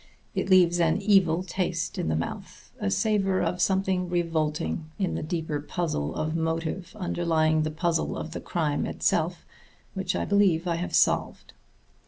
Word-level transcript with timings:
It 0.33 0.49
leaves 0.49 0.79
an 0.79 0.99
evil 0.99 1.43
taste 1.43 1.99
in 1.99 2.07
the 2.07 2.15
mouth, 2.15 2.71
a 2.79 2.89
savor 2.89 3.39
of 3.43 3.61
something 3.61 4.09
revolting 4.09 4.89
in 4.97 5.13
the 5.13 5.21
deeper 5.21 5.59
puzzle 5.59 6.15
of 6.15 6.35
motive 6.35 6.95
underlying 6.95 7.61
the 7.61 7.69
puzzle 7.69 8.17
of 8.17 8.31
the 8.31 8.41
crime 8.41 8.87
itself, 8.87 9.45
which 9.93 10.15
I 10.15 10.25
believe 10.25 10.65
I 10.67 10.77
have 10.77 10.95
solved. 10.95 11.53